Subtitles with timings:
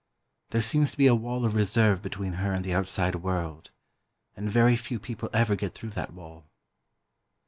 [0.49, 3.69] There seems to be a wall of reserve between her and the outside world,
[4.35, 6.47] and very few people ever get through that wall.